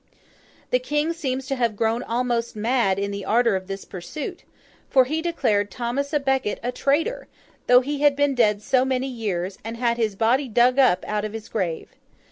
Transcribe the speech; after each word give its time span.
The 0.71 0.79
King 0.79 1.13
seems 1.13 1.45
to 1.45 1.55
have 1.57 1.75
grown 1.75 2.01
almost 2.01 2.55
mad 2.55 2.97
in 2.97 3.11
the 3.11 3.23
ardour 3.23 3.55
of 3.55 3.67
this 3.67 3.85
pursuit; 3.85 4.41
for 4.89 5.05
he 5.05 5.21
declared 5.21 5.69
Thomas 5.69 6.09
à 6.11 6.25
Becket 6.25 6.59
a 6.63 6.71
traitor, 6.71 7.27
though 7.67 7.81
he 7.81 7.99
had 8.01 8.15
been 8.15 8.33
dead 8.33 8.63
so 8.63 8.83
many 8.83 9.05
years, 9.07 9.59
and 9.63 9.77
had 9.77 9.97
his 9.97 10.15
body 10.15 10.47
dug 10.47 10.79
up 10.79 11.05
out 11.07 11.23
of 11.23 11.33
his 11.33 11.49
grave. 11.49 11.89